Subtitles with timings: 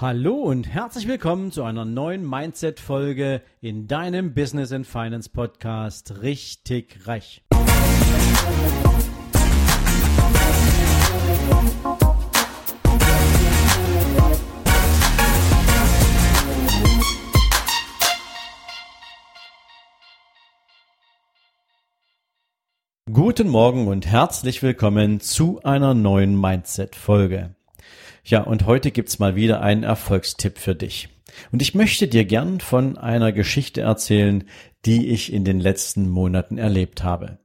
[0.00, 7.06] Hallo und herzlich willkommen zu einer neuen Mindset-Folge in deinem Business and Finance Podcast Richtig
[7.06, 7.44] Reich.
[23.12, 27.54] Guten Morgen und herzlich willkommen zu einer neuen Mindset-Folge.
[28.30, 31.08] Ja, und heute gibt's mal wieder einen Erfolgstipp für dich.
[31.50, 34.44] Und ich möchte dir gern von einer Geschichte erzählen,
[34.84, 37.38] die ich in den letzten Monaten erlebt habe.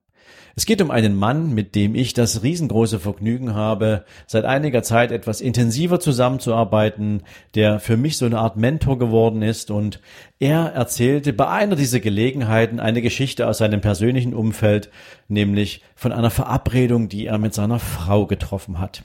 [0.55, 5.11] Es geht um einen Mann, mit dem ich das riesengroße Vergnügen habe, seit einiger Zeit
[5.11, 7.23] etwas intensiver zusammenzuarbeiten,
[7.55, 10.01] der für mich so eine Art Mentor geworden ist und
[10.37, 14.91] er erzählte bei einer dieser Gelegenheiten eine Geschichte aus seinem persönlichen Umfeld,
[15.29, 19.03] nämlich von einer Verabredung, die er mit seiner Frau getroffen hat.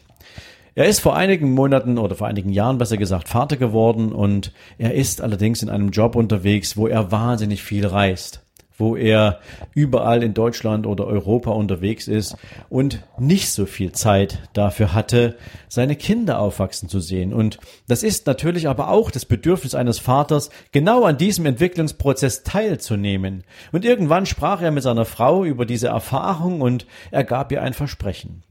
[0.74, 4.94] Er ist vor einigen Monaten oder vor einigen Jahren besser gesagt Vater geworden und er
[4.94, 8.42] ist allerdings in einem Job unterwegs, wo er wahnsinnig viel reist
[8.80, 9.40] wo er
[9.74, 12.36] überall in Deutschland oder Europa unterwegs ist
[12.68, 15.36] und nicht so viel Zeit dafür hatte,
[15.68, 17.32] seine Kinder aufwachsen zu sehen.
[17.32, 23.44] Und das ist natürlich aber auch das Bedürfnis eines Vaters, genau an diesem Entwicklungsprozess teilzunehmen.
[23.70, 27.74] Und irgendwann sprach er mit seiner Frau über diese Erfahrung und er gab ihr ein
[27.74, 28.42] Versprechen.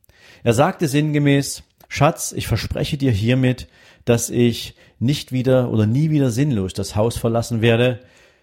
[0.43, 3.67] Er sagte sinngemäß, Schatz, ich verspreche dir hiermit,
[4.05, 7.99] dass ich nicht wieder oder nie wieder sinnlos das Haus verlassen werde.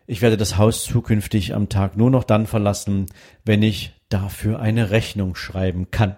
[0.07, 3.07] Ich werde das Haus zukünftig am Tag nur noch dann verlassen,
[3.45, 6.17] wenn ich dafür eine Rechnung schreiben kann.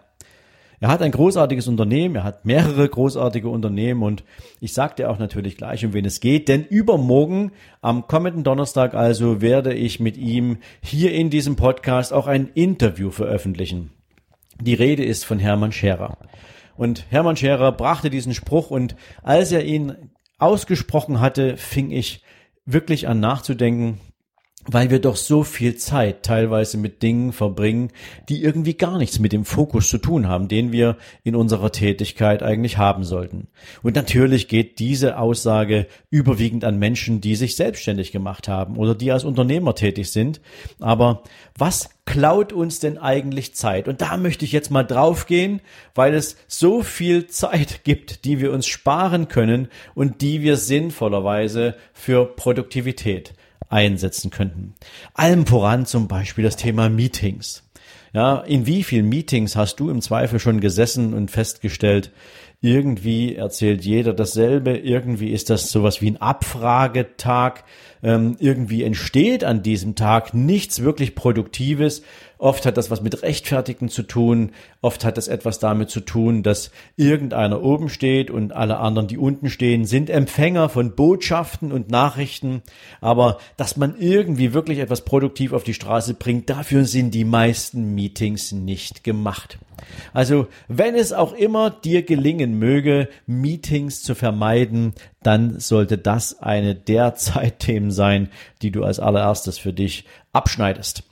[0.80, 4.24] Er hat ein großartiges Unternehmen, er hat mehrere großartige Unternehmen und
[4.60, 9.40] ich sagte auch natürlich gleich, um wen es geht, denn übermorgen, am kommenden Donnerstag also,
[9.40, 13.90] werde ich mit ihm hier in diesem Podcast auch ein Interview veröffentlichen.
[14.60, 16.16] Die Rede ist von Hermann Scherer.
[16.78, 22.22] Und Hermann Scherer brachte diesen Spruch und als er ihn ausgesprochen hatte, fing ich
[22.66, 23.98] wirklich an nachzudenken,
[24.70, 27.90] weil wir doch so viel Zeit teilweise mit Dingen verbringen,
[28.28, 32.42] die irgendwie gar nichts mit dem Fokus zu tun haben, den wir in unserer Tätigkeit
[32.42, 33.48] eigentlich haben sollten.
[33.82, 39.10] Und natürlich geht diese Aussage überwiegend an Menschen, die sich selbstständig gemacht haben oder die
[39.10, 40.40] als Unternehmer tätig sind.
[40.80, 41.22] Aber
[41.56, 43.88] was klaut uns denn eigentlich Zeit?
[43.88, 45.60] Und da möchte ich jetzt mal draufgehen,
[45.94, 51.74] weil es so viel Zeit gibt, die wir uns sparen können und die wir sinnvollerweise
[51.94, 53.32] für Produktivität
[53.68, 54.74] einsetzen könnten.
[55.14, 57.64] Allem voran zum Beispiel das Thema Meetings.
[58.12, 62.10] Ja, in wie vielen Meetings hast du im Zweifel schon gesessen und festgestellt,
[62.60, 67.62] irgendwie erzählt jeder dasselbe, irgendwie ist das sowas wie ein Abfragetag,
[68.02, 72.02] ähm, irgendwie entsteht an diesem Tag nichts wirklich Produktives.
[72.36, 76.42] Oft hat das was mit Rechtfertigen zu tun, oft hat das etwas damit zu tun,
[76.42, 81.90] dass irgendeiner oben steht und alle anderen, die unten stehen, sind Empfänger von Botschaften und
[81.90, 82.62] Nachrichten,
[83.00, 87.94] aber dass man irgendwie wirklich etwas produktiv auf die Straße bringt, dafür sind die meisten
[87.94, 89.58] Meetings nicht gemacht.
[90.12, 96.74] Also, wenn es auch immer dir gelingen möge, Meetings zu vermeiden, dann sollte das eine
[96.74, 98.28] der Zeitthemen sein,
[98.62, 101.02] die du als allererstes für dich abschneidest.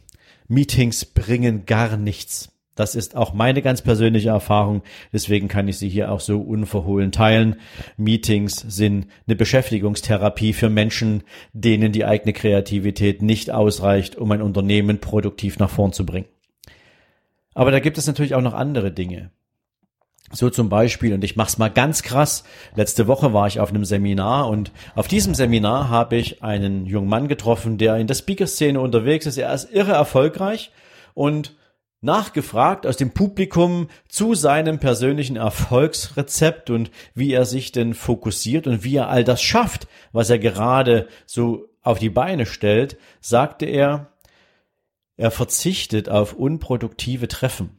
[0.49, 2.53] Meetings bringen gar nichts.
[2.77, 4.83] Das ist auch meine ganz persönliche Erfahrung.
[5.13, 7.57] Deswegen kann ich sie hier auch so unverhohlen teilen.
[7.97, 11.23] Meetings sind eine Beschäftigungstherapie für Menschen,
[11.55, 16.29] denen die eigene Kreativität nicht ausreicht, um ein Unternehmen produktiv nach vorn zu bringen.
[17.55, 19.31] Aber da gibt es natürlich auch noch andere Dinge.
[20.33, 22.43] So zum Beispiel, und ich mach's mal ganz krass,
[22.75, 27.09] letzte Woche war ich auf einem Seminar und auf diesem Seminar habe ich einen jungen
[27.09, 29.39] Mann getroffen, der in der Speaker-Szene unterwegs ist.
[29.39, 30.73] Er ist irre erfolgreich
[31.15, 31.55] und
[32.01, 38.85] nachgefragt aus dem Publikum zu seinem persönlichen Erfolgsrezept und wie er sich denn fokussiert und
[38.85, 44.13] wie er all das schafft, was er gerade so auf die Beine stellt, sagte er,
[45.17, 47.79] er verzichtet auf unproduktive Treffen.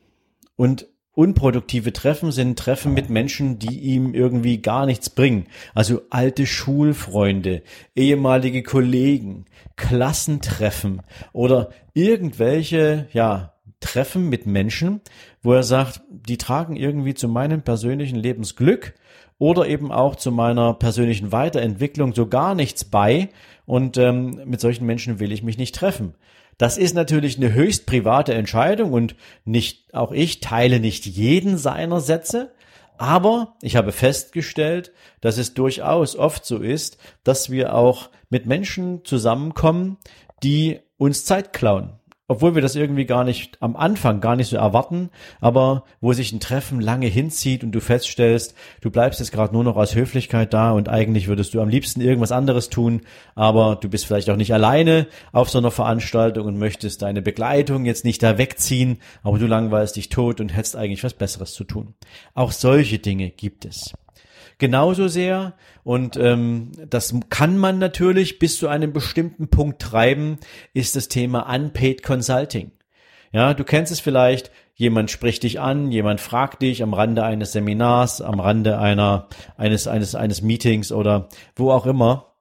[0.56, 0.88] Und
[1.18, 5.48] unproduktive Treffen sind Treffen mit Menschen, die ihm irgendwie gar nichts bringen.
[5.74, 7.64] Also alte Schulfreunde,
[7.96, 9.46] ehemalige Kollegen,
[9.78, 11.02] Klassentreffen
[11.34, 15.02] oder irgendwelche, ja, Treffen mit Menschen,
[15.42, 18.94] wo er sagt, die tragen irgendwie zu meinem persönlichen Lebensglück
[19.40, 23.30] oder eben auch zu meiner persönlichen Weiterentwicklung so gar nichts bei
[23.66, 26.14] und ähm, mit solchen Menschen will ich mich nicht treffen.
[26.58, 29.16] Das ist natürlich eine höchst private Entscheidung und
[29.46, 32.52] nicht, auch ich teile nicht jeden seiner Sätze.
[32.98, 39.06] Aber ich habe festgestellt, dass es durchaus oft so ist, dass wir auch mit Menschen
[39.06, 39.98] zusammenkommen,
[40.44, 41.94] die uns Zeit klauen.
[42.28, 45.10] Obwohl wir das irgendwie gar nicht am Anfang gar nicht so erwarten,
[45.40, 49.64] aber wo sich ein Treffen lange hinzieht und du feststellst, du bleibst jetzt gerade nur
[49.64, 53.02] noch aus Höflichkeit da und eigentlich würdest du am liebsten irgendwas anderes tun,
[53.36, 57.86] aber du bist vielleicht auch nicht alleine auf so einer Veranstaltung und möchtest deine Begleitung
[57.86, 61.64] jetzt nicht da wegziehen, aber du langweilst dich tot und hättest eigentlich was Besseres zu
[61.64, 61.94] tun.
[62.34, 63.94] Auch solche Dinge gibt es
[64.58, 65.54] genauso sehr.
[65.84, 70.38] Und ähm, das kann man natürlich bis zu einem bestimmten Punkt treiben,
[70.74, 72.72] ist das Thema Unpaid Consulting.
[73.32, 77.52] Ja, du kennst es vielleicht, jemand spricht dich an, jemand fragt dich am Rande eines
[77.52, 79.28] Seminars, am Rande einer,
[79.58, 82.34] eines, eines, eines Meetings oder wo auch immer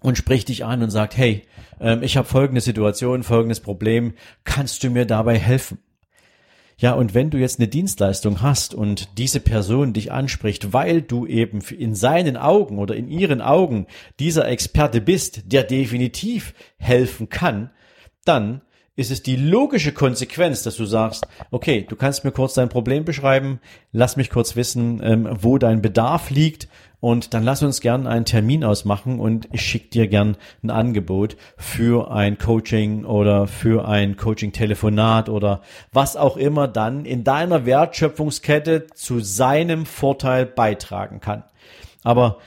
[0.00, 1.42] und spricht dich an und sagt, hey,
[1.80, 4.14] ähm, ich habe folgende Situation, folgendes Problem,
[4.44, 5.78] kannst du mir dabei helfen?
[6.80, 11.26] Ja, und wenn du jetzt eine Dienstleistung hast und diese Person dich anspricht, weil du
[11.26, 13.88] eben in seinen Augen oder in ihren Augen
[14.20, 17.70] dieser Experte bist, der definitiv helfen kann,
[18.24, 18.60] dann
[18.94, 23.04] ist es die logische Konsequenz, dass du sagst, okay, du kannst mir kurz dein Problem
[23.04, 23.60] beschreiben,
[23.90, 26.68] lass mich kurz wissen, ähm, wo dein Bedarf liegt
[27.00, 31.36] und dann lass uns gern einen Termin ausmachen und ich schicke dir gern ein Angebot
[31.56, 35.62] für ein Coaching oder für ein Coaching-Telefonat oder
[35.92, 41.44] was auch immer dann in deiner Wertschöpfungskette zu seinem Vorteil beitragen kann.
[42.02, 42.38] Aber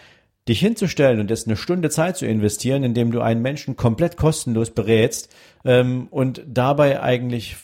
[0.48, 4.72] dich hinzustellen und jetzt eine Stunde Zeit zu investieren, indem du einen Menschen komplett kostenlos
[4.72, 5.34] berätst
[5.64, 7.56] ähm, und dabei eigentlich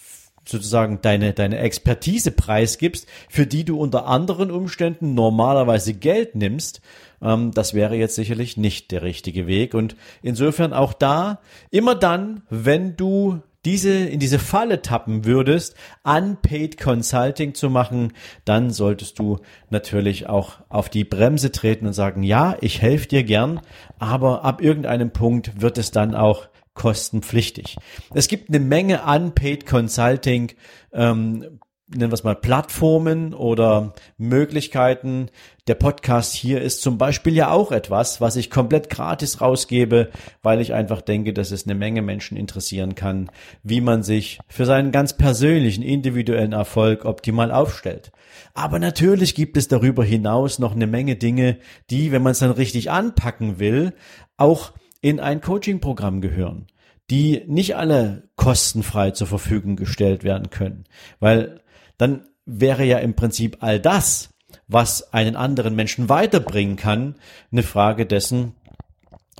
[0.47, 6.81] sozusagen deine, deine Expertise preisgibst, für die du unter anderen Umständen normalerweise Geld nimmst,
[7.21, 9.73] ähm, das wäre jetzt sicherlich nicht der richtige Weg.
[9.73, 11.39] Und insofern auch da,
[11.69, 18.13] immer dann, wenn du diese, in diese Falle tappen würdest, Unpaid Consulting zu machen,
[18.45, 19.39] dann solltest du
[19.69, 23.59] natürlich auch auf die Bremse treten und sagen, ja, ich helfe dir gern,
[23.99, 26.47] aber ab irgendeinem Punkt wird es dann auch
[26.77, 27.75] kostenpflichtig.
[28.13, 30.53] Es gibt eine Menge Unpaid Consulting,
[30.93, 31.59] ähm,
[31.89, 35.29] nennen wir es mal Plattformen oder Möglichkeiten.
[35.67, 40.11] Der Podcast hier ist zum Beispiel ja auch etwas, was ich komplett gratis rausgebe,
[40.43, 43.31] weil ich einfach denke, dass es eine Menge Menschen interessieren kann,
[43.63, 48.11] wie man sich für seinen ganz persönlichen, individuellen Erfolg optimal aufstellt.
[48.53, 51.57] Aber natürlich gibt es darüber hinaus noch eine Menge Dinge,
[51.89, 53.93] die, wenn man es dann richtig anpacken will,
[54.35, 56.67] auch in ein Coaching-Programm gehören,
[57.09, 60.85] die nicht alle kostenfrei zur Verfügung gestellt werden können,
[61.19, 61.61] weil
[61.97, 64.29] dann wäre ja im Prinzip all das,
[64.67, 67.15] was einen anderen Menschen weiterbringen kann,
[67.51, 68.53] eine Frage dessen,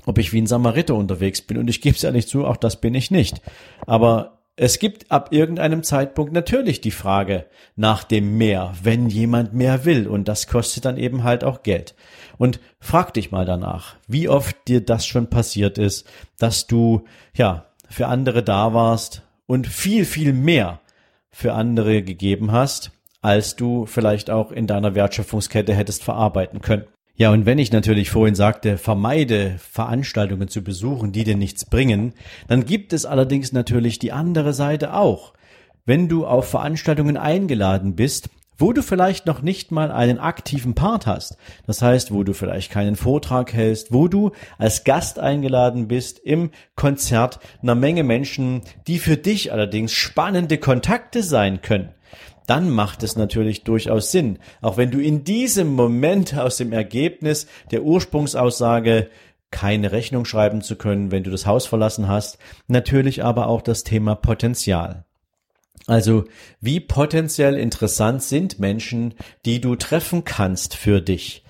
[0.06, 1.57] ob ich wie ein Samariter unterwegs bin.
[1.57, 3.42] Und ich gebe es ehrlich zu, auch das bin ich nicht.
[3.86, 7.45] Aber es gibt ab irgendeinem Zeitpunkt natürlich die Frage
[7.75, 10.07] nach dem Mehr, wenn jemand mehr will.
[10.07, 11.94] Und das kostet dann eben halt auch Geld.
[12.39, 16.07] Und frag dich mal danach, wie oft dir das schon passiert ist,
[16.39, 17.06] dass du,
[17.36, 20.81] ja, für andere da warst und viel, viel mehr
[21.30, 26.86] für andere gegeben hast, als du vielleicht auch in deiner Wertschöpfungskette hättest verarbeiten können.
[27.19, 32.14] Ja, und wenn ich natürlich vorhin sagte, vermeide Veranstaltungen zu besuchen, die dir nichts bringen,
[32.48, 35.34] dann gibt es allerdings natürlich die andere Seite auch.
[35.84, 38.30] Wenn du auf Veranstaltungen eingeladen bist,
[38.60, 42.72] wo du vielleicht noch nicht mal einen aktiven Part hast, das heißt, wo du vielleicht
[42.72, 49.00] keinen Vortrag hältst, wo du als Gast eingeladen bist im Konzert einer Menge Menschen, die
[49.00, 51.90] für dich allerdings spannende Kontakte sein können,
[52.48, 54.40] dann macht es natürlich durchaus Sinn.
[54.62, 59.10] Auch wenn du in diesem Moment aus dem Ergebnis der Ursprungsaussage
[59.52, 63.84] keine Rechnung schreiben zu können, wenn du das Haus verlassen hast, natürlich aber auch das
[63.84, 65.06] Thema Potenzial.
[65.86, 66.25] Also,
[66.60, 69.13] wie potenziell interessant sind Menschen,
[69.46, 71.46] die du treffen kannst für dich?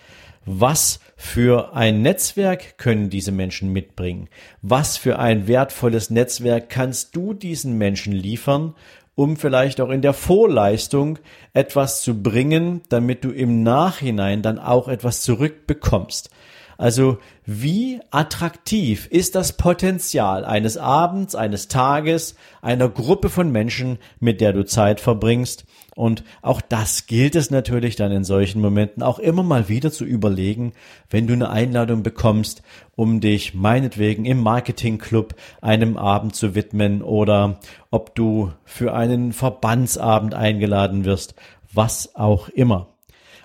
[0.45, 4.29] Was für ein Netzwerk können diese Menschen mitbringen?
[4.61, 8.75] Was für ein wertvolles Netzwerk kannst du diesen Menschen liefern?
[9.17, 11.17] Um vielleicht auch in der Vorleistung
[11.51, 16.29] etwas zu bringen, damit du im Nachhinein dann auch etwas zurückbekommst.
[16.77, 24.39] Also wie attraktiv ist das Potenzial eines Abends, eines Tages, einer Gruppe von Menschen, mit
[24.39, 25.65] der du Zeit verbringst?
[25.97, 30.05] Und auch das gilt es natürlich dann in solchen Momenten auch immer mal wieder zu
[30.05, 30.73] überlegen,
[31.09, 32.61] wenn du eine Einladung bekommst,
[32.95, 40.35] um dich meinetwegen im Marketingclub einem Abend zu widmen oder ob du für einen Verbandsabend
[40.35, 41.33] eingeladen wirst,
[41.73, 42.89] was auch immer.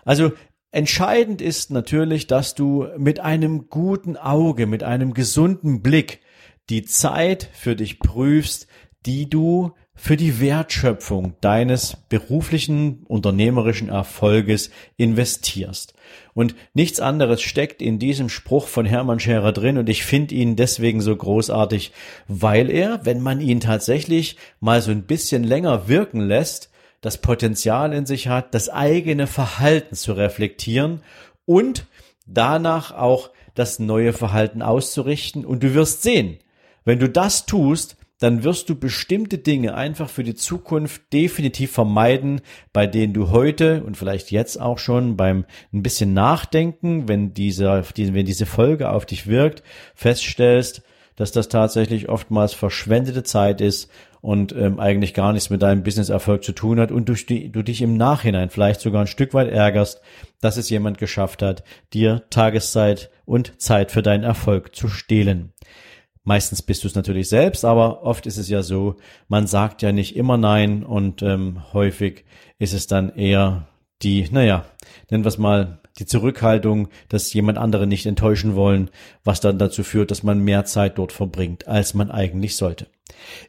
[0.05, 0.33] Also
[0.75, 6.21] Entscheidend ist natürlich, dass du mit einem guten Auge, mit einem gesunden Blick
[6.71, 8.67] die Zeit für dich prüfst,
[9.05, 15.95] die du für die Wertschöpfung deines beruflichen, unternehmerischen Erfolges investierst.
[16.35, 20.57] Und nichts anderes steckt in diesem Spruch von Hermann Scherer drin und ich finde ihn
[20.57, 21.93] deswegen so großartig,
[22.27, 26.71] weil er, wenn man ihn tatsächlich mal so ein bisschen länger wirken lässt,
[27.03, 31.03] das Potenzial in sich hat, das eigene Verhalten zu reflektieren
[31.45, 31.87] und
[32.27, 35.45] danach auch das neue Verhalten auszurichten.
[35.45, 36.39] Und du wirst sehen,
[36.85, 42.41] wenn du das tust, dann wirst du bestimmte Dinge einfach für die Zukunft definitiv vermeiden,
[42.73, 47.83] bei denen du heute und vielleicht jetzt auch schon beim ein bisschen Nachdenken, wenn diese,
[47.97, 49.65] wenn diese Folge auf dich wirkt,
[49.97, 50.83] feststellst,
[51.17, 56.45] dass das tatsächlich oftmals verschwendete Zeit ist und ähm, eigentlich gar nichts mit deinem Businesserfolg
[56.45, 60.01] zu tun hat und du, du dich im Nachhinein vielleicht sogar ein Stück weit ärgerst,
[60.41, 65.53] dass es jemand geschafft hat, dir Tageszeit und Zeit für deinen Erfolg zu stehlen.
[66.25, 68.97] Meistens bist du es natürlich selbst, aber oft ist es ja so,
[69.29, 72.25] man sagt ja nicht immer Nein und ähm, häufig
[72.59, 73.67] ist es dann eher
[74.03, 74.65] die, naja,
[75.11, 78.91] nennen wir es mal die Zurückhaltung, dass jemand andere nicht enttäuschen wollen,
[79.25, 82.87] was dann dazu führt, dass man mehr Zeit dort verbringt, als man eigentlich sollte.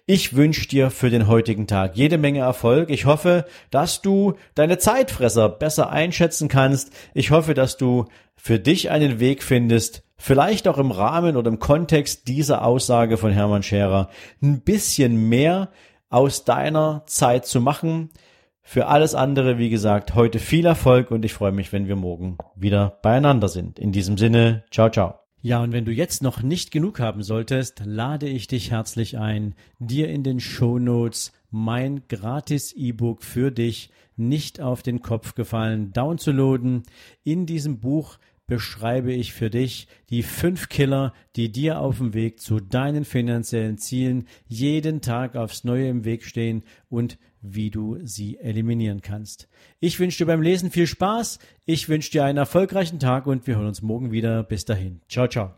[0.05, 2.89] Ich wünsche dir für den heutigen Tag jede Menge Erfolg.
[2.89, 6.91] Ich hoffe, dass du deine Zeitfresser besser einschätzen kannst.
[7.13, 11.60] Ich hoffe, dass du für dich einen Weg findest, vielleicht auch im Rahmen oder im
[11.60, 14.10] Kontext dieser Aussage von Hermann Scherer,
[14.41, 15.70] ein bisschen mehr
[16.10, 18.10] aus deiner Zeit zu machen,
[18.65, 22.38] für alles andere, wie gesagt, heute viel Erfolg und ich freue mich, wenn wir morgen
[22.55, 23.77] wieder beieinander sind.
[23.77, 25.15] In diesem Sinne, ciao, ciao.
[25.41, 29.55] Ja, und wenn du jetzt noch nicht genug haben solltest, lade ich dich herzlich ein,
[29.79, 35.91] dir in den Show Notes mein gratis E-Book für dich nicht auf den Kopf gefallen
[35.91, 36.84] downzuladen.
[37.25, 42.39] In diesem Buch beschreibe ich für dich die fünf Killer, die dir auf dem Weg
[42.39, 48.38] zu deinen finanziellen Zielen jeden Tag aufs Neue im Weg stehen und wie du sie
[48.38, 49.47] eliminieren kannst.
[49.79, 53.57] Ich wünsche dir beim Lesen viel Spaß, ich wünsche dir einen erfolgreichen Tag und wir
[53.57, 54.43] hören uns morgen wieder.
[54.43, 55.01] Bis dahin.
[55.09, 55.53] Ciao, ciao.